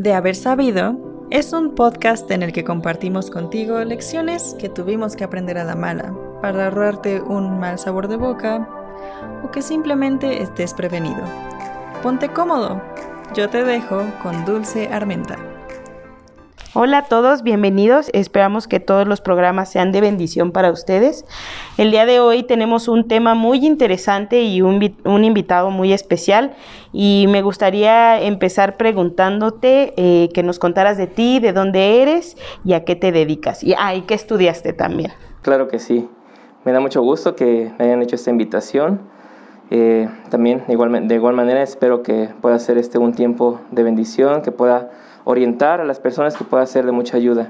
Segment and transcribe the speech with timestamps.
[0.00, 5.24] De haber sabido es un podcast en el que compartimos contigo lecciones que tuvimos que
[5.24, 8.68] aprender a la mala para ahorrarte un mal sabor de boca
[9.42, 11.20] o que simplemente estés prevenido.
[12.00, 12.80] Ponte cómodo,
[13.34, 15.36] yo te dejo con Dulce Armenta.
[16.74, 18.10] Hola a todos, bienvenidos.
[18.12, 21.24] Esperamos que todos los programas sean de bendición para ustedes.
[21.78, 24.82] El día de hoy tenemos un tema muy interesante y un,
[25.24, 26.54] invitado muy especial
[26.92, 32.74] y me gustaría empezar preguntándote eh, que nos contaras de ti, de dónde eres y
[32.74, 33.64] a qué te dedicas.
[33.64, 35.12] Y, ah, qué estudiaste también.
[35.40, 36.06] Claro que sí.
[36.66, 39.00] Me da mucho gusto que me hayan hecho esta invitación.
[39.70, 44.42] Eh, también igual, de igual manera espero que pueda ser este un tiempo de bendición,
[44.42, 44.90] que pueda
[45.24, 47.48] orientar a las personas que pueda ser de mucha ayuda.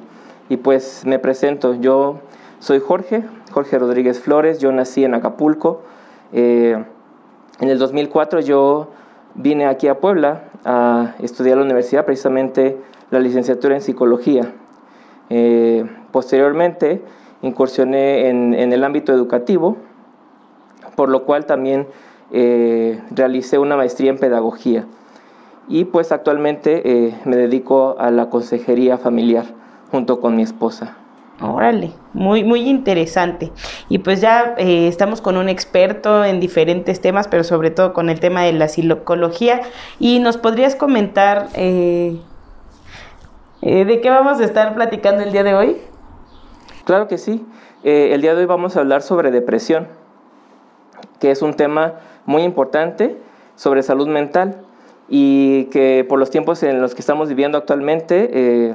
[0.49, 2.21] Y pues me presento, yo
[2.59, 3.23] soy Jorge,
[3.53, 5.83] Jorge Rodríguez Flores, yo nací en Acapulco.
[6.33, 6.83] Eh,
[7.61, 8.89] en el 2004 yo
[9.35, 12.77] vine aquí a Puebla a estudiar a la universidad, precisamente
[13.11, 14.53] la licenciatura en psicología.
[15.31, 17.03] Eh, posteriormente
[17.43, 19.77] incursioné en, el ámbito educativo,
[20.97, 21.87] por lo cual también
[22.31, 24.87] eh, realicé una maestría en pedagogía
[25.69, 29.45] y pues actualmente eh, me dedico a la consejería familiar
[29.91, 30.97] junto con mi esposa.
[31.41, 33.53] Órale, muy, muy interesante.
[33.89, 38.09] Y pues ya eh, estamos con un experto en diferentes temas, pero sobre todo con
[38.09, 39.61] el tema de la psicología.
[40.01, 42.19] ¿Y nos podrías comentar eh,
[43.61, 45.77] de qué vamos a estar platicando el día de hoy?
[46.85, 47.47] Claro que sí.
[47.85, 49.87] el día de hoy vamos a hablar sobre depresión,
[51.21, 51.95] que es un tema
[52.29, 53.17] muy importante
[53.57, 54.61] sobre salud mental
[55.09, 58.75] y que por los tiempos en los que estamos viviendo actualmente, eh,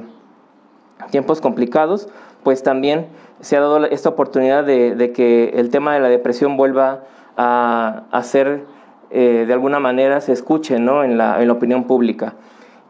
[1.12, 2.08] tiempos complicados,
[2.42, 3.06] pues también
[3.40, 7.04] se ha dado esta oportunidad de, que el tema de la depresión vuelva
[7.36, 8.64] a, a ser,
[9.10, 11.04] eh, de alguna manera, se escuche ¿no?
[11.04, 12.34] en, la, en, la, opinión pública.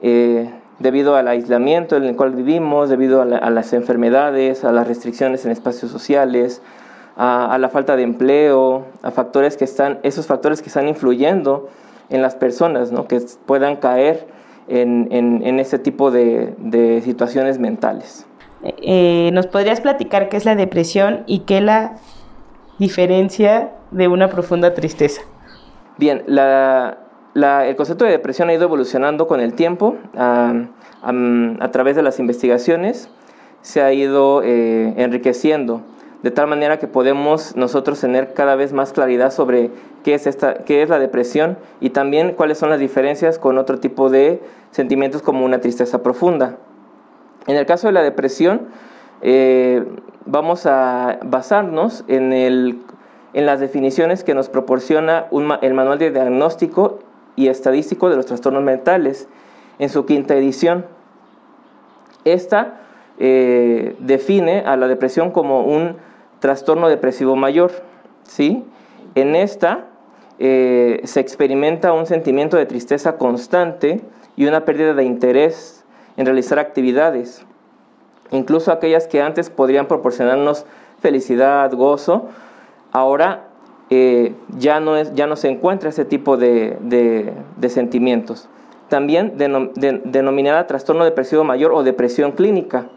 [0.01, 5.45] Eh, debido al aislamiento en el cual vivimos, debido a, las enfermedades, a las restricciones
[5.45, 6.63] en espacios sociales,
[7.17, 11.69] a, a, la falta de empleo, a factores que están, esos factores que están influyendo
[12.11, 13.07] en las personas, ¿no?
[13.07, 14.27] que puedan caer
[14.69, 18.27] en, en, ese tipo de, de situaciones mentales.
[18.63, 21.97] Eh, ¿Nos podrías platicar qué es la depresión y qué la
[22.79, 25.23] diferencia de una profunda tristeza?
[25.99, 26.99] Bien, la,
[27.35, 30.55] la, el concepto de depresión ha ido evolucionando con el tiempo a,
[31.03, 33.09] a, través de las investigaciones,
[33.61, 35.83] se ha ido eh, enriqueciendo
[36.25, 39.71] de tal manera que podemos nosotros tener cada vez más claridad sobre
[40.05, 43.79] qué es, esta, qué es la depresión y también cuáles son las diferencias con otro
[43.79, 44.41] tipo de
[44.71, 46.57] sentimientos como una tristeza profunda.
[47.47, 48.69] En el caso de la depresión,
[49.21, 49.85] eh,
[50.25, 52.79] vamos a basarnos en, el,
[53.35, 55.27] en, las definiciones que nos proporciona
[55.61, 57.01] el Manual de Diagnóstico
[57.37, 59.29] y Estadístico de los Trastornos Mentales
[59.79, 60.87] en su quinta edición.
[62.25, 62.81] Esta
[63.19, 66.14] eh, define a la depresión como un
[66.45, 67.73] trastorno depresivo mayor.
[68.25, 68.65] ¿sí?
[69.15, 69.87] En esta
[70.39, 74.03] eh, se experimenta un sentimiento de tristeza constante
[74.37, 75.87] y una pérdida de interés
[76.19, 77.47] en realizar actividades,
[78.31, 80.67] incluso aquellas que antes podrían proporcionarnos
[81.01, 82.29] felicidad, gozo,
[82.93, 83.49] ahora
[83.89, 87.33] eh, ya, no es, ya no se encuentra ese tipo de,
[87.69, 88.51] sentimientos.
[88.91, 92.91] También denominada trastorno depresivo mayor o depresión clínica.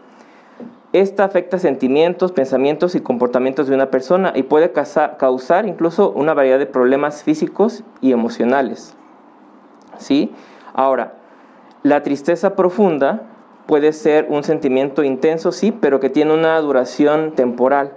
[0.92, 6.58] Esta afecta sentimientos, pensamientos y comportamientos de una persona y puede causar incluso una variedad
[6.58, 8.94] de problemas físicos y emocionales.
[9.98, 10.32] ¿Sí?
[10.72, 11.14] Ahora,
[11.82, 13.22] la tristeza profunda
[13.66, 17.92] puede ser un sentimiento intenso, sí, pero que tiene una duración temporal.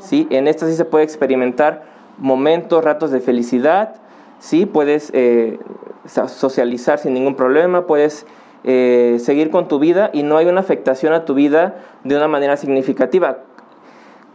[0.00, 0.26] ¿sí?
[0.30, 1.82] En esta sí se puede experimentar
[2.16, 3.96] momentos, ratos de felicidad,
[4.38, 5.58] sí, puedes eh,
[6.06, 8.26] socializar sin ningún problema, puedes
[8.64, 12.28] eh, seguir con tu vida y no hay una afectación a tu vida de una
[12.28, 13.38] manera significativa.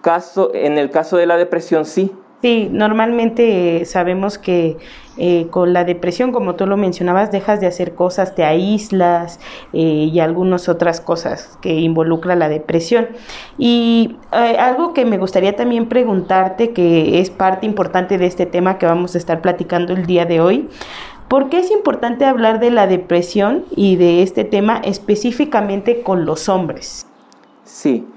[0.01, 2.11] Caso, en el caso de la depresión sí.
[2.41, 4.77] Sí, normalmente sabemos que
[5.17, 9.39] eh, con la depresión, como tú lo mencionabas, dejas de hacer cosas, te aíslas
[9.73, 13.07] eh, y algunas otras cosas que involucra la depresión.
[13.57, 18.85] Y algo que me gustaría también preguntarte, que es parte importante de este tema que
[18.85, 20.69] vamos a estar platicando el día de hoy,
[21.27, 26.47] ¿Por qué es importante hablar de la depresión y de este tema específicamente con los
[26.47, 27.05] hombres?
[27.65, 28.07] Sí,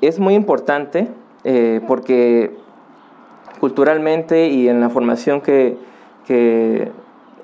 [0.00, 1.08] es muy importante
[1.44, 2.56] eh, porque
[3.60, 5.76] culturalmente y en la formación que,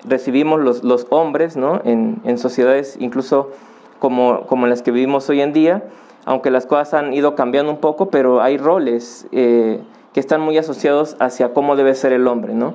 [0.09, 1.81] recibimos los, hombres ¿no?
[1.85, 3.51] en, sociedades incluso
[3.99, 5.83] como, como las que vivimos hoy en día,
[6.25, 9.81] aunque las cosas han ido cambiando un poco, pero hay roles eh,
[10.13, 12.75] que están muy asociados hacia cómo debe ser el hombre, ¿no?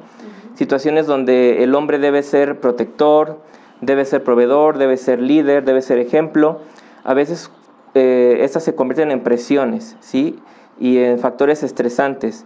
[0.55, 3.39] Situaciones donde el hombre debe ser protector,
[3.81, 6.59] debe ser proveedor, debe ser líder, debe ser ejemplo.
[7.03, 7.51] A veces
[7.93, 10.39] eh, estas se convierten en presiones, ¿sí?
[10.79, 12.45] Y en factores estresantes.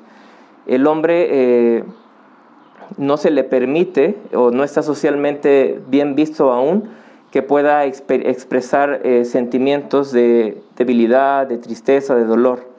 [0.65, 1.83] El hombre eh,
[2.97, 6.89] no se le permite o no está socialmente bien visto aún
[7.31, 12.69] que pueda expresar eh, sentimientos de debilidad, de tristeza, de dolor.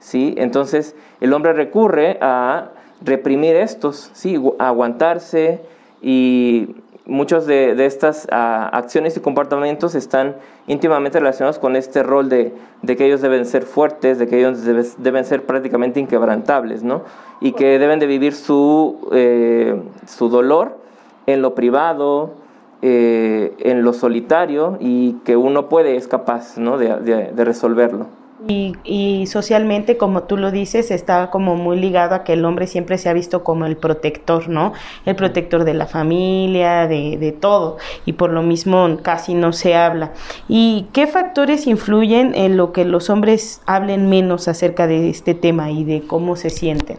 [0.00, 0.34] ¿sí?
[0.36, 4.40] Entonces el hombre recurre a reprimir estos, ¿sí?
[4.58, 5.60] aguantarse
[6.02, 6.76] y
[7.06, 10.36] muchos de, estas ah, acciones y comportamientos están
[10.66, 12.52] íntimamente relacionados con este rol de,
[12.86, 14.64] que ellos deben ser fuertes, de que ellos
[14.98, 17.02] deben ser prácticamente inquebrantables, ¿no?
[17.40, 20.78] Y que deben de vivir su, eh, su dolor
[21.26, 22.34] en lo privado,
[22.82, 26.78] eh, en lo solitario y que uno puede, es capaz ¿no?
[26.78, 28.06] de, resolverlo.
[28.48, 32.96] Y, socialmente, como tú lo dices, está como muy ligado a que el hombre siempre
[32.96, 34.72] se ha visto como el protector, ¿no?
[35.04, 37.76] El protector de la familia, de, de, todo,
[38.06, 40.12] y por lo mismo casi no se habla.
[40.48, 45.70] ¿Y qué factores influyen en lo que los hombres hablen menos acerca de este tema
[45.70, 46.98] y de cómo se sienten?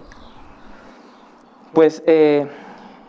[1.73, 2.47] Pues eh,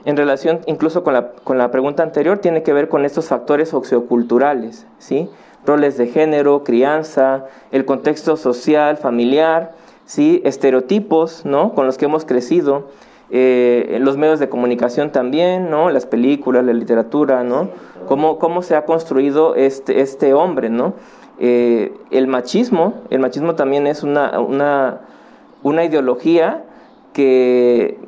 [0.04, 3.68] en relación incluso con la, con la pregunta anterior, tiene que ver con estos factores
[3.68, 5.28] socioculturales, ¿sí?
[5.64, 9.72] Roles de género, crianza, el contexto social, familiar,
[10.04, 10.40] ¿sí?
[10.44, 11.74] estereotipos ¿no?
[11.74, 12.88] con los que hemos crecido,
[13.30, 15.90] eh, los medios de comunicación también, ¿no?
[15.90, 17.70] las películas, la literatura, ¿no?
[18.06, 20.68] cómo, cómo se ha construido este, este hombre.
[20.68, 20.94] ¿no?
[21.38, 25.00] Eh, el machismo, el machismo también es una, una,
[25.62, 26.64] una ideología
[27.12, 27.98] que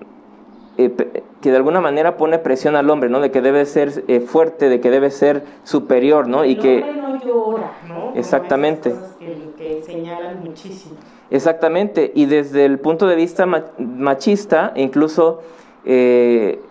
[0.76, 3.20] eh, que de alguna manera pone presión al hombre, ¿no?
[3.20, 6.46] De que debe ser eh, fuerte, de que debe ser superior, ¿no?
[6.46, 8.14] y que no llora, ¿no?
[8.14, 8.94] Exactamente.
[9.58, 10.94] Que, señalan muchísimo.
[11.30, 12.12] Exactamente.
[12.14, 15.42] Y desde el punto de vista machista, incluso
[15.84, 16.62] eh,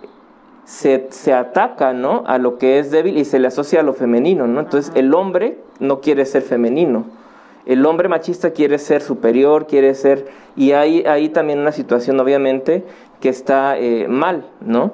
[0.65, 2.23] se, se, ataca, ¿no?
[2.25, 4.59] A lo que es débil y se le asocia a lo femenino, ¿no?
[4.59, 7.05] Entonces el hombre no quiere ser femenino.
[7.65, 10.27] El hombre machista quiere ser superior, quiere ser...
[10.55, 12.83] Y hay ahí también una situación, obviamente,
[13.21, 14.91] que está eh, mal, ¿no?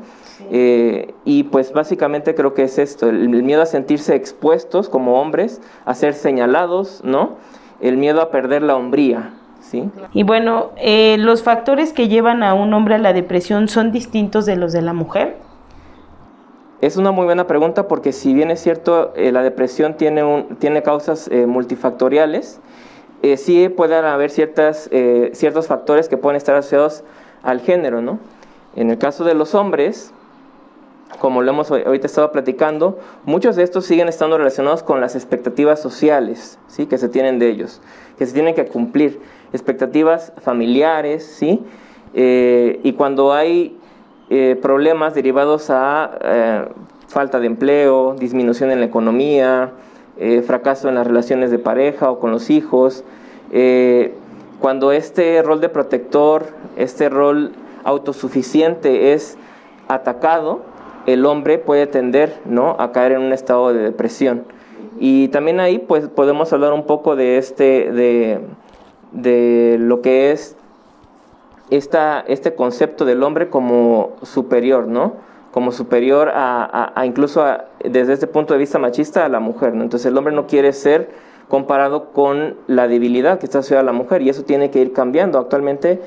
[0.51, 5.62] Eh, y pues básicamente creo que es esto, el, miedo a sentirse expuestos como hombres,
[5.86, 7.38] a ser señalados, ¿no?
[7.81, 9.89] El miedo a perder la hombría, ¿sí?
[10.13, 14.45] Y bueno, eh, ¿los factores que llevan a un hombre a la depresión son distintos
[14.45, 15.38] de los de la mujer?
[16.81, 20.81] Es una muy buena pregunta porque si bien es cierto, la depresión tiene, un, tiene
[20.81, 22.60] causas multifactoriales,
[23.36, 24.90] sí pueden haber ciertas,
[25.34, 27.04] ciertos factores que pueden estar asociados
[27.44, 28.20] al género, ¿no?
[28.76, 30.14] En el caso de los hombres,
[31.20, 35.81] como lo hemos ahorita estado platicando, muchos de estos siguen estando relacionados con las expectativas
[35.81, 36.86] sociales, ¿sí?
[36.86, 37.81] Que se tienen de ellos,
[38.18, 39.20] que se tienen que cumplir,
[39.54, 41.64] expectativas familiares, ¿sí?
[42.14, 43.79] Eh, y cuando hay
[44.30, 46.66] eh, problemas derivados a eh,
[47.08, 49.72] falta de empleo, disminución en la economía,
[50.46, 53.06] fracaso en las relaciones de pareja o con los hijos,
[54.60, 57.54] cuando este rol de protector, este rol
[57.86, 59.38] autosuficiente es
[59.88, 60.62] atacado,
[61.06, 62.76] el hombre puede tender ¿no?
[62.80, 64.44] a caer en un estado de depresión.
[65.00, 68.40] Y también ahí pues, podemos hablar un poco de, este, de,
[69.12, 70.58] de lo que es
[71.69, 75.16] esta, este concepto del hombre como superior, ¿no?
[75.51, 77.44] Como superior a, a, incluso
[77.83, 79.83] desde este punto de vista machista a la mujer, ¿no?
[79.83, 81.10] Entonces el hombre no quiere ser
[81.48, 84.94] comparado con la debilidad que está asociada a la mujer y eso tiene que ir
[84.94, 85.40] cambiando.
[85.40, 85.99] Actualmente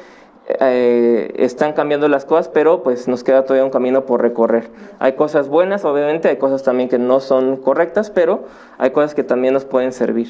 [0.61, 4.71] eh, están cambiando las cosas, pero pues nos queda todavía un camino por recorrer.
[4.99, 8.45] Hay cosas buenas, obviamente, hay cosas también que no son correctas, pero
[8.79, 10.29] hay cosas que también nos pueden servir.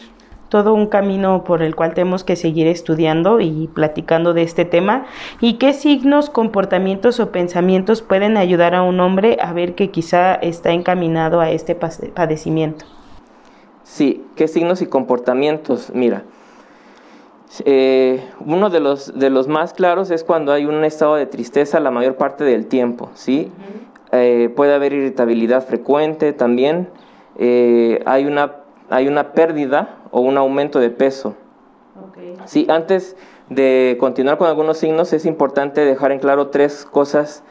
[0.53, 5.07] Todo un camino por el cual tenemos que seguir estudiando y platicando de este tema.
[5.41, 10.35] ¿Y qué signos, comportamientos o pensamientos pueden ayudar a un hombre a ver que quizá
[10.35, 12.85] está encaminado a este padecimiento?
[13.83, 15.91] Sí, ¿qué signos y comportamientos?
[15.95, 16.23] Mira,
[17.65, 21.81] eh, uno de los, de los más claros es cuando hay un estado de tristeza
[21.81, 23.51] la mayor parte del tiempo, ¿sí?
[24.13, 26.91] Eh, puede haber irritabilidad frecuente también,
[27.39, 28.57] eh, hay, una,
[28.93, 31.35] hay una pérdida o un aumento de peso.
[32.45, 33.17] Sí, antes
[33.49, 37.43] de continuar con algunos signos es importante dejar en claro tres cosas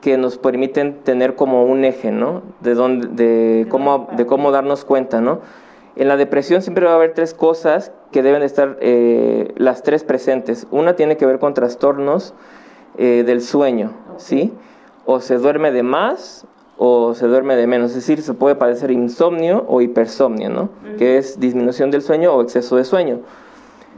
[0.00, 2.42] que nos permiten tener como un eje, ¿no?
[2.60, 5.40] De, dónde, de, cómo, de cómo darnos cuenta, ¿no?
[5.94, 10.02] En la depresión siempre va a haber tres cosas que deben estar eh, las tres
[10.02, 10.66] presentes.
[10.70, 12.34] Una tiene que ver con trastornos
[12.96, 14.52] eh, del sueño, ¿sí?
[15.04, 16.46] O se duerme de más
[16.78, 17.90] o se duerme de menos.
[17.90, 20.70] Es decir, se puede padecer insomnio o hipersomnio, ¿no?
[20.96, 23.20] Que es disminución del sueño o exceso de sueño.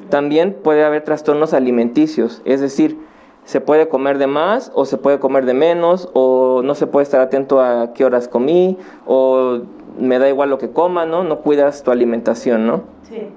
[0.08, 2.99] También puede haber trastornos alimenticios, es decir,
[3.44, 7.04] se puede comer de más o se puede comer de menos o no se puede
[7.04, 9.60] estar atento a qué horas comí o
[9.99, 11.22] me da igual lo que coma, ¿no?
[11.25, 12.82] No cuidas tu alimentación, ¿no?
[13.02, 13.28] Sí.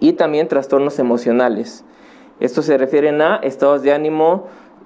[0.00, 1.84] Y también trastornos emocionales.
[2.40, 4.44] Estos se refieren a estados de ánimo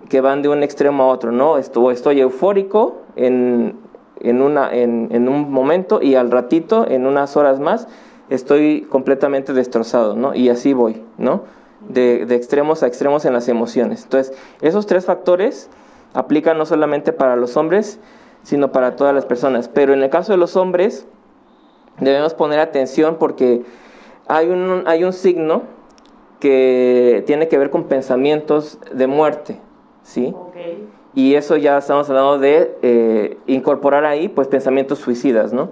[0.09, 1.57] que van de un extremo a otro, ¿no?
[1.57, 3.77] Estoy, estoy eufórico en,
[4.21, 7.89] en, una, en, en un momento y al ratito, en unas horas más,
[8.31, 10.35] estoy completamente destrozado, ¿no?
[10.35, 11.43] Y así voy, ¿no?
[11.89, 14.05] De, de, extremos a extremos en las emociones.
[14.05, 15.69] Entonces, esos tres factores
[16.15, 18.01] aplican no solamente para los hombres,
[18.43, 19.69] sino para todas las personas.
[19.69, 21.07] Pero en el caso de los hombres,
[21.99, 23.63] debemos poner atención porque
[24.29, 25.63] hay un, hay un signo
[26.41, 29.61] que tiene que ver con pensamientos de muerte,
[30.03, 30.35] ¿sí?
[31.15, 35.71] Y eso ya estamos hablando de eh, incorporar ahí, pues, pensamientos suicidas, ¿no?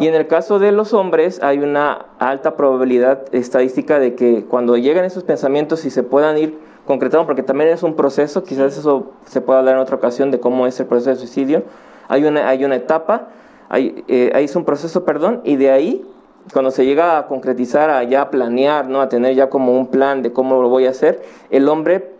[0.00, 4.76] Y en el caso de los hombres hay una alta probabilidad estadística de que cuando
[4.76, 9.12] llegan esos pensamientos y se puedan ir concretando, porque también es un proceso, quizás eso
[9.26, 11.62] se pueda hablar en otra ocasión de cómo es el proceso de suicidio,
[12.08, 13.28] hay una, hay una etapa,
[13.68, 16.04] hay, eh, es un proceso, perdón, y de ahí,
[16.52, 19.00] cuando se llega a concretizar, a ya planear, ¿no?
[19.00, 22.13] a tener ya como un plan de cómo lo voy a hacer, el hombre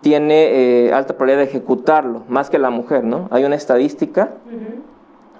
[0.00, 3.28] tiene eh, alta probabilidad de ejecutarlo, más que la mujer, ¿no?
[3.30, 4.34] Hay una estadística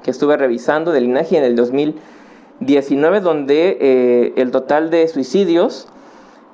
[0.03, 5.89] que estuve revisando del INAGI en el 2019, donde eh, el total de suicidios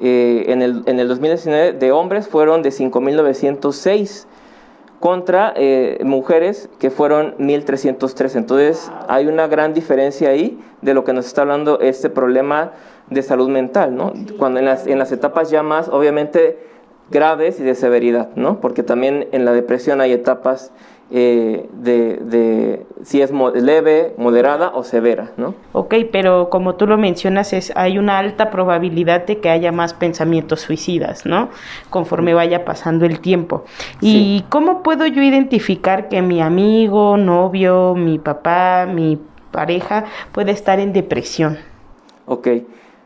[0.01, 4.27] eh, en, el, en el 2019 de hombres fueron de 5.906
[4.99, 8.37] contra eh, mujeres que fueron 1.303.
[8.37, 12.73] Entonces hay una gran diferencia ahí de lo que nos está hablando este problema
[13.11, 14.15] de salud mental, ¿no?
[14.39, 16.59] Cuando en las, en las etapas ya más, obviamente,
[17.11, 18.61] graves y de severidad, ¿no?
[18.61, 20.73] Porque también en la depresión hay etapas
[21.11, 25.55] eh, de, de, si es leve, moderada o severa, ¿no?
[25.73, 29.93] Ok, pero como tú lo mencionas, es, hay una alta probabilidad de que haya más
[29.93, 31.51] pensamientos suicidas, ¿no?
[31.91, 33.65] Conforme vaya pasando el tiempo.
[34.01, 39.21] ¿Y cómo puedo yo identificar que mi amigo, novio, mi papá, mi
[39.51, 41.59] pareja puede estar en depresión?
[42.27, 42.49] Ok,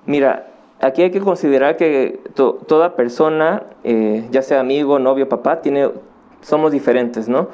[0.07, 0.48] mira,
[0.81, 5.91] aquí hay que considerar que toda persona, eh, ya sea amigo, novio, papá, tiene,
[6.41, 7.49] somos diferentes, ¿no?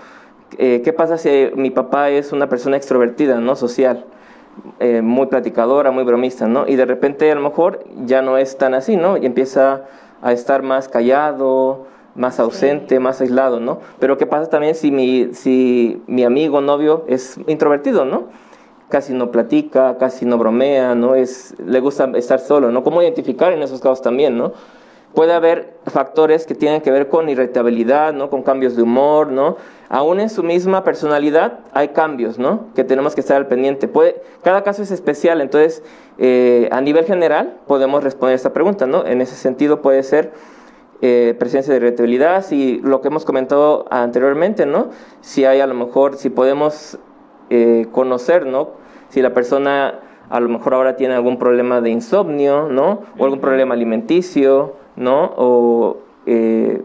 [0.59, 3.57] Eh, ¿qué pasa si mi papá es una persona extrovertida, ¿no?
[3.57, 4.04] Social,
[4.78, 6.66] eh, muy platicadora, muy bromista, ¿no?
[6.69, 9.16] Y de repente a lo mejor ya no es tan así, ¿no?
[9.16, 9.85] Y empieza
[10.23, 13.81] a estar más callado, más ausente, más aislado, ¿no?
[13.99, 18.28] Pero ¿qué pasa también si mi, si mi amigo, novio es introvertido, ¿no?
[18.95, 21.17] Casi no platica, casi no bromea, ¿no?
[21.17, 22.85] Es, le gusta estar solo, ¿no?
[22.85, 24.53] ¿Cómo identificar en esos casos también, ¿no?
[25.15, 28.31] Puede haber factores que tienen que ver con irritabilidad, ¿no?
[28.31, 29.57] Con cambios de humor, ¿no?
[29.89, 32.69] Aún en su misma personalidad hay cambios, ¿no?
[32.77, 33.91] Que tenemos que estar al pendiente.
[34.45, 35.83] Cada caso es especial, entonces
[36.19, 39.05] eh, a nivel general podemos responder esta pregunta, ¿no?
[39.07, 40.31] En ese sentido puede ser
[41.03, 44.91] eh, presencia de irritabilidad, si lo que hemos comentado anteriormente, ¿no?
[45.21, 46.97] Si hay a lo mejor, si podemos
[47.51, 48.84] eh, conocer, ¿no?
[49.14, 53.02] Si la persona a lo mejor ahora tiene algún problema de insomnio, ¿no?
[53.16, 55.33] O algún problema alimenticio, ¿no?
[55.37, 56.83] O eh,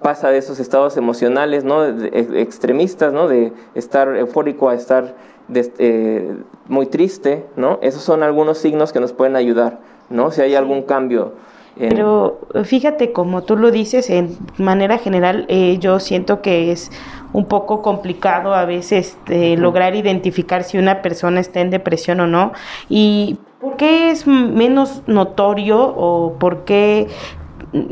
[0.00, 1.84] pasa de esos estados emocionales, ¿no?
[1.84, 3.28] extremistas, ¿no?
[3.28, 5.14] De estar eufórico a estar
[5.52, 6.34] eh,
[6.68, 7.80] muy triste, ¿no?
[7.82, 10.30] Esos son algunos signos que nos pueden ayudar, ¿no?
[10.30, 11.34] Si hay algún cambio.
[11.78, 16.90] Pero fíjate, como tú lo dices, en manera general, eh, yo siento que es
[17.34, 22.52] un poco complicado a veces lograr identificar si una persona está en depresión o no.
[22.88, 27.08] Y ¿Por qué es menos notorio o por qué,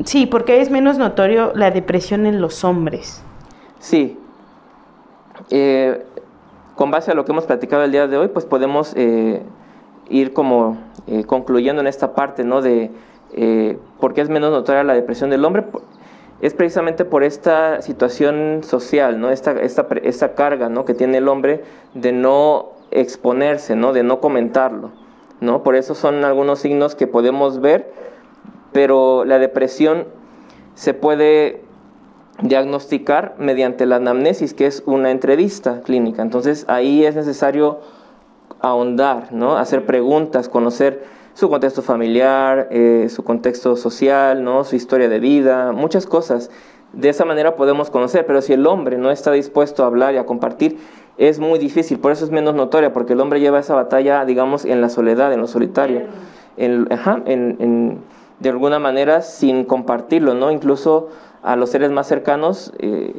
[0.04, 3.22] sí, por qué es menos notorio la depresión en los hombres?
[3.78, 4.18] Sí.
[5.50, 6.04] Eh,
[6.76, 9.42] con base a lo que hemos platicado el día de hoy, pues podemos eh,
[10.10, 10.76] ir como
[11.06, 12.60] eh, concluyendo en esta parte, ¿no?
[12.60, 12.90] De
[14.00, 15.64] por qué es menos notoria la depresión del hombre.
[16.40, 19.30] Es precisamente por esta situación social, ¿no?
[19.30, 20.70] Esta, esta, esta carga.
[20.84, 21.62] Que tiene el hombre
[21.94, 23.92] de no exponerse, ¿no?
[23.92, 24.90] De no comentarlo.
[25.40, 25.62] ¿no?
[25.62, 27.92] Por eso son algunos signos que podemos ver,
[28.72, 30.06] pero la depresión
[30.74, 31.62] se puede
[32.42, 36.22] diagnosticar mediante la anamnesis, que es una entrevista clínica.
[36.22, 37.80] Entonces ahí es necesario
[38.60, 39.56] ahondar, ¿no?
[39.56, 44.64] hacer preguntas, conocer su contexto familiar, eh, su contexto social, ¿no?
[44.64, 46.50] su historia de vida, muchas cosas.
[46.92, 50.18] De esa manera podemos conocer, pero si el hombre no está dispuesto a hablar y
[50.18, 50.78] a compartir,
[51.18, 54.64] es muy difícil, por eso es menos notoria, porque el hombre lleva esa batalla, digamos,
[54.64, 56.02] en la soledad, en lo solitario,
[56.56, 57.98] en, ajá, en,
[58.38, 60.50] de alguna manera sin compartirlo, ¿no?
[60.50, 61.08] Incluso
[61.42, 63.14] a los seres más cercanos eh,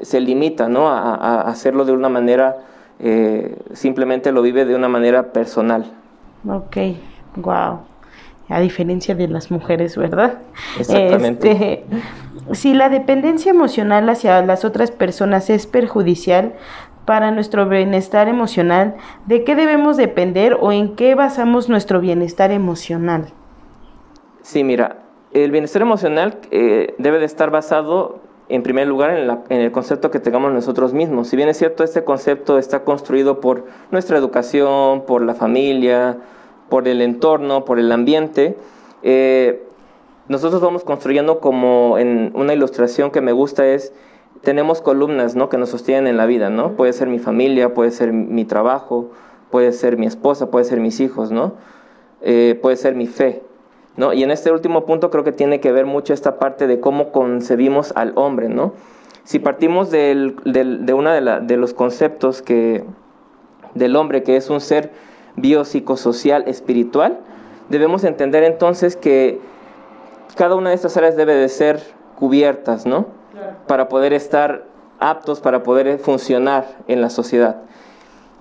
[0.00, 0.88] se limita, ¿no?
[0.88, 2.58] A, hacerlo de una manera,
[2.98, 5.86] eh, simplemente lo vive de una manera personal.
[6.48, 6.76] Ok,
[7.36, 7.80] wow.
[8.48, 10.38] a diferencia de las mujeres, ¿verdad?
[10.78, 11.50] Exactamente.
[11.50, 11.84] Este,
[12.52, 16.54] si la dependencia emocional hacia las otras personas es perjudicial
[17.04, 18.96] para nuestro bienestar emocional,
[19.26, 23.32] ¿de qué debemos depender o en qué basamos nuestro bienestar emocional?
[24.42, 24.98] Sí, mira,
[25.32, 30.18] el bienestar emocional eh, debe de estar basado en primer lugar en, el concepto que
[30.18, 31.28] tengamos nosotros mismos.
[31.28, 36.18] Si bien es cierto, este concepto está construido por nuestra educación, por la familia,
[36.70, 38.56] por el entorno, por el ambiente,
[39.02, 39.62] eh,
[40.28, 43.92] nosotros vamos construyendo como en una ilustración que me gusta es,
[44.42, 45.48] tenemos columnas ¿no?
[45.48, 46.76] que nos sostienen en la vida, ¿no?
[46.76, 49.10] Puede ser mi familia, puede ser mi trabajo,
[49.50, 51.54] puede ser mi esposa, puede ser mis hijos, ¿no?
[52.22, 53.42] Eh, puede ser mi fe.
[53.96, 54.12] ¿no?
[54.12, 57.10] Y en este último punto creo que tiene que ver mucho esta parte de cómo
[57.10, 58.72] concebimos al hombre, ¿no?
[59.24, 62.84] Si partimos del, de uno de, de, los conceptos que,
[63.74, 64.92] del hombre, que es un ser
[65.36, 67.20] biopsicosocial espiritual,
[67.68, 69.40] debemos entender entonces que
[70.36, 71.80] cada una de estas áreas debe de ser
[72.16, 73.06] cubiertas, ¿no?
[73.66, 74.64] Para poder estar
[74.98, 77.62] aptos, para poder funcionar en la sociedad.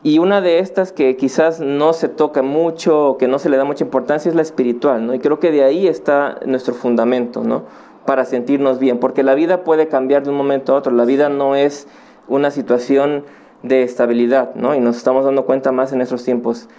[0.01, 3.65] Y una de estas que quizás no se toca mucho, que no se le da
[3.65, 5.13] mucha importancia, es la espiritual, ¿no?
[5.13, 7.63] Y creo que de ahí está nuestro fundamento, ¿no?
[8.05, 11.27] Para sentirnos bien, porque la vida puede cambiar de un momento a otro, la vida
[11.27, 11.88] no es
[12.29, 13.25] una situación
[13.63, 14.75] de estabilidad, ¿no?
[14.75, 16.70] Y nos estamos dando cuenta más en estos tiempos.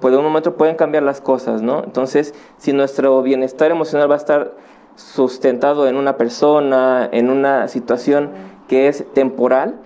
[0.00, 1.82] Pues de un momento pueden cambiar las cosas, ¿no?
[1.84, 4.54] Entonces, si nuestro bienestar emocional va a estar
[4.94, 8.30] sustentado en una persona, en una situación
[8.68, 9.76] que es temporal,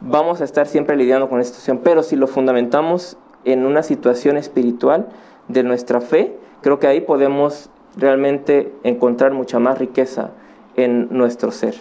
[0.00, 4.36] vamos a estar siempre lidiando con esta situación, pero si lo fundamentamos en una situación
[4.36, 5.08] espiritual
[5.48, 10.30] de nuestra fe, creo que ahí podemos realmente encontrar mucha más riqueza
[10.76, 11.74] en nuestro ser.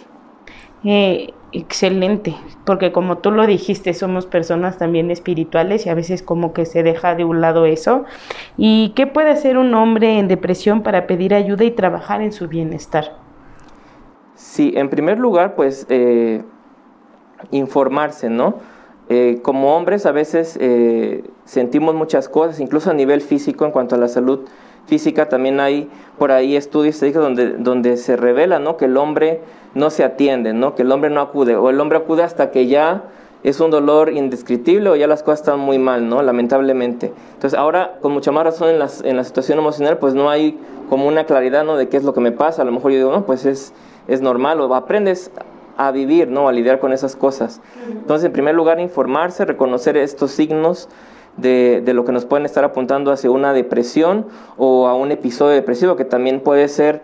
[0.84, 6.54] Eh, excelente, porque como tú lo dijiste, somos personas también espirituales y a veces como
[6.54, 8.06] que se deja de un lado eso.
[8.58, 12.48] ¿Y qué puede hacer un hombre en depresión para pedir ayuda y trabajar en su
[12.48, 13.18] bienestar?
[14.36, 16.44] Sí, en primer lugar, pues eh,
[17.52, 18.56] informarse, ¿no?
[19.10, 23.96] Eh, como hombres a veces eh, sentimos muchas cosas, incluso a nivel físico, en cuanto
[23.96, 24.48] a la salud
[24.88, 28.78] física, también hay por ahí estudios donde, donde se revela ¿no?
[28.78, 29.42] que el hombre
[29.74, 30.76] no se atiende, ¿no?
[30.76, 33.04] que el hombre no acude, o el hombre acude hasta que ya
[33.44, 36.22] es un dolor indescriptible o ya las cosas están muy mal, ¿no?
[36.22, 37.12] lamentablemente.
[37.34, 40.60] Entonces ahora, con mucha más razón en, las, en la situación emocional, pues no hay
[40.90, 41.78] como una claridad ¿no?
[41.78, 42.62] de qué es lo que me pasa.
[42.62, 43.74] A lo mejor yo digo, no, pues es,
[44.08, 45.32] es normal, o aprendes
[45.78, 46.48] a vivir, ¿no?
[46.48, 47.62] A lidiar con esas cosas.
[47.88, 50.90] Entonces, en primer lugar, informarse, reconocer estos signos
[51.38, 55.96] de, lo que nos pueden estar apuntando hacia una depresión o a un episodio depresivo,
[55.96, 57.02] que también puede ser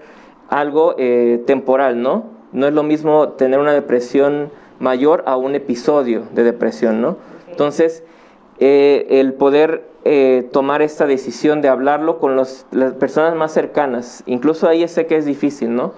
[0.50, 2.26] algo eh, temporal, ¿no?
[2.54, 7.18] No es lo mismo tener una depresión mayor a un episodio de depresión, ¿no?
[7.50, 8.04] Entonces,
[8.60, 12.66] eh, el poder eh, tomar esta decisión de hablarlo con las
[13.00, 15.94] personas más cercanas, incluso ahí sé que es difícil, ¿no?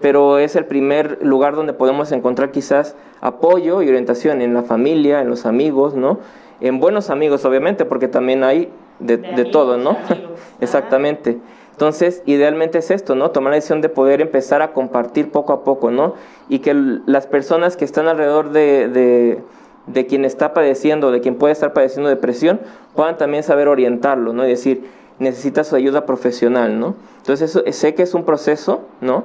[0.00, 5.22] pero es el primer lugar donde podemos encontrar quizás apoyo y orientación en la familia,
[5.22, 6.18] en los amigos, ¿no?
[6.60, 9.96] En buenos amigos, obviamente, porque también hay de, todo, ¿no?
[10.60, 11.38] Exactamente.
[11.72, 13.30] Entonces, idealmente es esto, ¿no?
[13.32, 16.14] Tomar la decisión de poder empezar a compartir poco a poco, ¿no?
[16.48, 19.42] Y que las personas que están alrededor de,
[19.86, 22.60] de, quien está padeciendo, de quien puede estar padeciendo depresión,
[22.94, 24.46] puedan también saber orientarlo, ¿no?
[24.46, 24.84] Y decir,
[25.18, 26.94] necesita su ayuda profesional, ¿no?
[27.18, 29.24] Entonces, eso, sé que es un proceso, ¿no?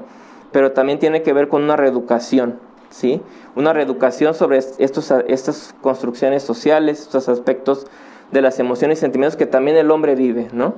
[0.52, 2.60] pero también tiene que ver con una reeducación,
[2.90, 3.22] ¿sí?
[3.56, 7.88] Una reeducación sobre estos, estas construcciones sociales, estos aspectos
[8.32, 10.76] de las emociones y sentimientos que también el hombre vive, ¿no?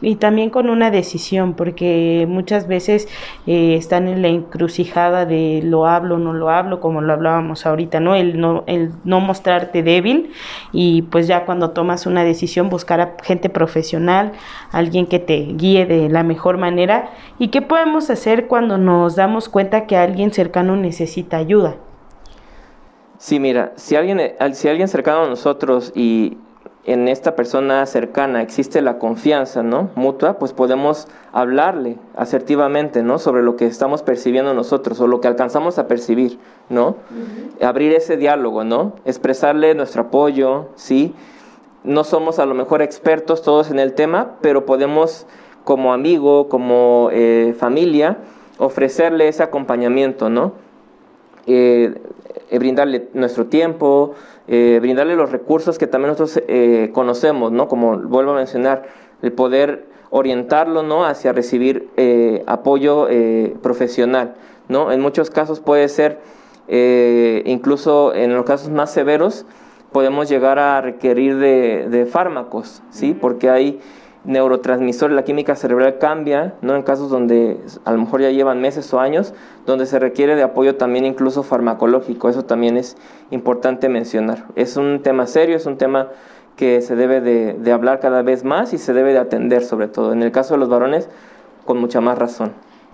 [0.00, 3.08] Y también con una decisión, porque muchas veces
[3.46, 8.00] eh, están en la encrucijada de lo hablo, no lo hablo, como lo hablábamos ahorita,
[8.00, 8.14] ¿no?
[8.14, 8.64] El, ¿no?
[8.66, 10.32] el no mostrarte débil
[10.72, 14.32] y pues ya cuando tomas una decisión buscar a gente profesional,
[14.70, 17.10] alguien que te guíe de la mejor manera.
[17.38, 21.76] ¿Y qué podemos hacer cuando nos damos cuenta que alguien cercano necesita ayuda?
[23.18, 24.20] Sí, mira, si alguien,
[24.52, 26.36] si alguien cercano a nosotros y
[26.86, 29.90] en esta persona cercana existe la confianza, ¿no?
[29.96, 33.18] Mutua, pues podemos hablarle asertivamente, ¿no?
[33.18, 36.96] Sobre lo que estamos percibiendo nosotros o lo que alcanzamos a percibir, ¿no?
[37.60, 38.92] Abrir ese diálogo, ¿no?
[39.04, 41.12] Expresarle nuestro apoyo, ¿sí?
[41.82, 45.26] No somos a lo mejor expertos todos en el tema, pero podemos
[45.64, 48.18] como amigo, como eh, familia,
[48.58, 50.52] ofrecerle ese acompañamiento, ¿no?
[51.48, 54.14] Eh, eh, brindarle nuestro tiempo,
[54.48, 57.68] eh, brindarle los recursos que también nosotros eh, conocemos, ¿no?
[57.68, 58.84] Como vuelvo a mencionar,
[59.22, 61.04] el poder orientarlo, ¿no?
[61.04, 63.08] Hacia recibir eh, apoyo
[63.62, 64.34] profesional,
[64.68, 64.92] ¿no?
[64.92, 66.20] En muchos casos puede ser,
[67.44, 69.46] incluso en los casos más severos,
[69.92, 73.16] podemos llegar a requerir de, de fármacos, ¿sí?
[73.18, 73.80] Porque hay
[74.26, 76.76] neurotransmisores, la química cerebral cambia, ¿no?
[76.76, 79.34] En casos donde a lo mejor ya llevan meses o años,
[79.64, 82.96] donde se requiere de apoyo también incluso farmacológico, eso también es
[83.30, 84.44] importante mencionar.
[84.56, 86.08] Es un tema serio, es un tema
[86.56, 89.88] que se debe de, de hablar cada vez más y se debe de atender sobre
[89.88, 90.12] todo.
[90.12, 91.08] En el caso de los varones,
[91.64, 92.52] con mucha más razón.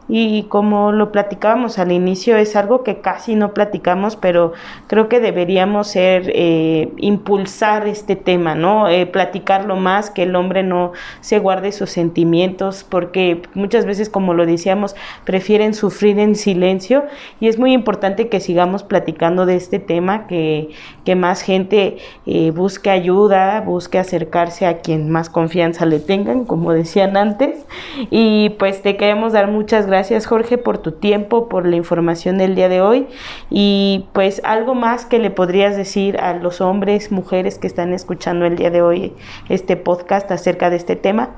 [0.09, 4.53] Y como lo platicábamos al inicio, es algo que casi no platicamos, pero
[4.89, 8.89] creo que deberíamos ser, eh, impulsar este tema, ¿no?
[8.89, 14.35] Eh, platicarlo más, que el hombre no se guarde sus sentimientos, porque muchas veces, como
[14.35, 17.05] lo decíamos, prefieren sufrir en silencio
[17.41, 20.71] y es muy importante que sigamos platicando de este tema, que,
[21.05, 26.73] que más gente eh, busque ayuda, busque acercarse a quien más confianza le tengan, como
[26.73, 27.65] decían antes.
[28.11, 32.39] Y pues te queremos dar muchas gracias Gracias Jorge por tu tiempo, por la información
[32.39, 33.09] del día de hoy
[33.51, 38.47] y pues algo más que le podrías decir a los hombres, mujeres que están escuchando
[38.47, 39.13] el día de hoy
[39.51, 41.35] este podcast acerca de este tema.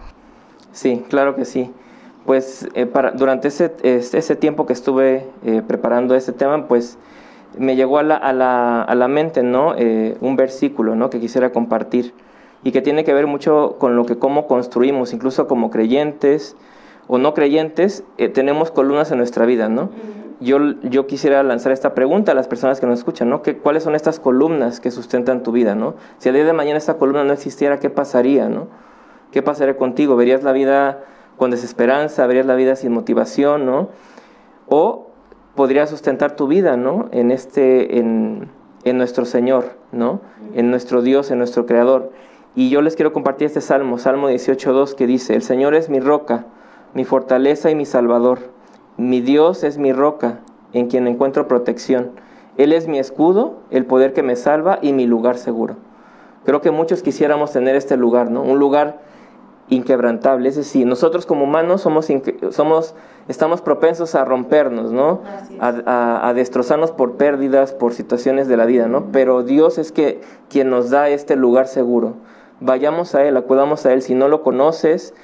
[0.70, 1.72] Sí, claro que sí.
[2.26, 6.96] Pues eh, para, durante ese, ese, tiempo que estuve eh, preparando este tema, pues
[7.58, 9.74] me llegó a la, a la, a la mente ¿no?
[9.76, 11.10] Eh, un versículo ¿no?
[11.10, 12.14] que quisiera compartir
[12.62, 16.56] y que tiene que ver mucho con lo que cómo construimos, incluso como creyentes,
[17.06, 19.90] o no creyentes, eh, tenemos columnas en nuestra vida, ¿no?
[20.40, 23.42] Yo, yo quisiera lanzar esta pregunta a las personas que nos escuchan, ¿no?
[23.42, 25.94] ¿Qué, ¿Cuáles son estas columnas que sustentan tu vida, ¿no?
[26.18, 28.68] Si el día de mañana esta columna no existiera, ¿qué pasaría, ¿no?
[29.30, 30.16] ¿Qué pasaría contigo?
[30.16, 31.04] ¿Verías la vida
[31.36, 32.26] con desesperanza?
[32.26, 33.90] ¿Verías la vida sin motivación, ¿no?
[34.68, 35.10] O
[35.54, 37.08] podrías sustentar tu vida, ¿no?
[37.12, 38.50] En, este, en,
[38.84, 40.20] en nuestro Señor, ¿no?
[40.54, 42.12] En nuestro Dios, en nuestro Creador.
[42.56, 46.00] Y yo les quiero compartir este salmo, Salmo 18.2, que dice, el Señor es mi
[46.00, 46.46] roca
[46.94, 48.38] mi fortaleza y mi salvador.
[48.96, 50.40] Mi Dios es mi roca,
[50.72, 52.12] en quien encuentro protección.
[52.56, 55.76] Él es mi escudo, el poder que me salva y mi lugar seguro.
[56.44, 58.42] Creo que muchos quisiéramos tener este lugar, ¿no?
[58.42, 59.00] Un lugar
[59.70, 60.48] inquebrantable.
[60.48, 62.08] Es decir, nosotros como humanos somos,
[62.50, 62.94] somos
[63.28, 65.22] estamos propensos a rompernos, ¿no?
[65.58, 69.06] A, a, destrozarnos por pérdidas, por situaciones de la vida, ¿no?
[69.10, 72.14] Pero Dios es que quien nos da este lugar seguro.
[72.60, 74.02] Vayamos a Él, acudamos a Él.
[74.02, 75.14] Si no lo conoces,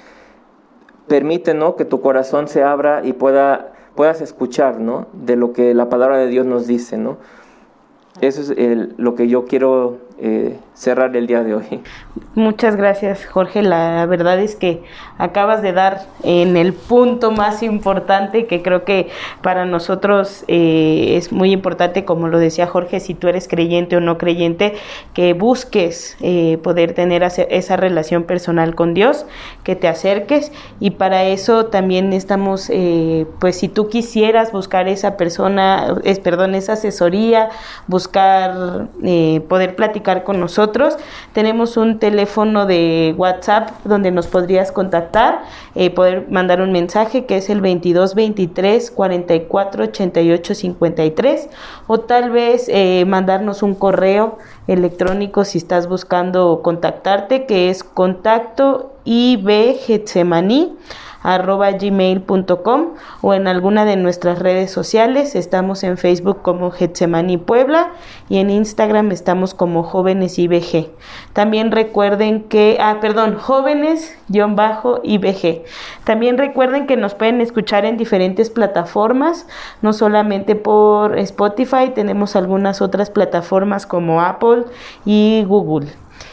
[1.10, 1.74] permite ¿no?
[1.74, 5.08] que tu corazón se abra y pueda, puedas escuchar ¿no?
[5.12, 6.98] de lo que la palabra de Dios nos dice.
[6.98, 7.18] ¿no?
[8.20, 11.80] Eso es lo que yo quiero eh, cerrar el día de hoy.
[12.34, 13.62] Muchas gracias, Jorge.
[13.62, 14.82] La verdad es que
[15.16, 19.08] acabas de dar en el punto más importante que creo que
[19.40, 24.00] para nosotros eh, es muy importante, como lo decía Jorge, si tú eres creyente o
[24.00, 24.74] no creyente,
[25.14, 29.24] que busques eh, poder tener esa relación personal con Dios,
[29.64, 32.70] que te acerques y para eso también estamos,
[33.38, 37.48] pues si tú quisieras buscar esa persona, es, perdón, esa asesoría,
[37.86, 38.88] buscar
[39.48, 40.96] poder platicar con nosotros.
[41.32, 45.42] Tenemos un teléfono de WhatsApp donde nos podrías contactar,
[45.74, 51.48] eh, poder mandar un mensaje que es el 22 23 44 88 53
[51.92, 58.94] o tal vez eh, mandarnos un correo electrónico si estás buscando contactarte que es contacto
[59.02, 60.76] ibgetsemaní
[63.20, 65.34] o en alguna de nuestras redes sociales.
[65.34, 67.90] Estamos en Facebook como Getsemani Puebla
[68.28, 70.88] y en Instagram estamos como Jóvenes IBG.
[71.32, 75.62] También recuerden que, ah, perdón, jóvenes-IBG.
[76.04, 79.46] También recuerden que nos pueden escuchar en diferentes plataformas,
[79.82, 81.18] no solamente por
[81.80, 84.64] Spotify, tenemos algunas otras plataformas como Apple
[85.04, 85.88] y Google.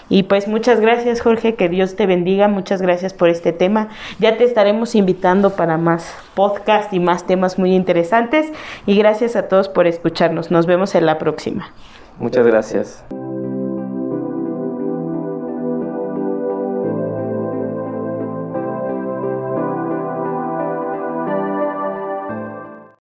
[0.10, 3.90] Y pues muchas gracias Jorge, que Dios te bendiga, muchas gracias por este tema.
[4.20, 8.52] Ya te estaremos invitando para más podcast y más temas muy interesantes
[8.86, 10.52] y gracias a todos por escucharnos.
[10.52, 11.72] Nos vemos en la próxima.
[12.20, 13.04] Muchas gracias.